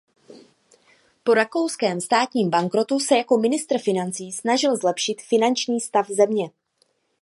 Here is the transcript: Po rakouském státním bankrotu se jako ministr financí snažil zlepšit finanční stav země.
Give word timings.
Po 1.23 1.33
rakouském 1.33 2.01
státním 2.01 2.49
bankrotu 2.49 2.99
se 2.99 3.17
jako 3.17 3.37
ministr 3.37 3.77
financí 3.79 4.31
snažil 4.31 4.77
zlepšit 4.77 5.21
finanční 5.21 5.79
stav 5.79 6.07
země. 6.07 6.49